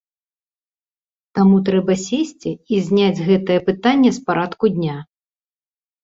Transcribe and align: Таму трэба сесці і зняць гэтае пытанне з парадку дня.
Таму 1.39 1.57
трэба 1.67 1.93
сесці 2.05 2.51
і 2.77 2.79
зняць 2.85 3.23
гэтае 3.27 3.59
пытанне 3.67 4.11
з 4.17 4.23
парадку 4.31 4.65
дня. 4.79 4.97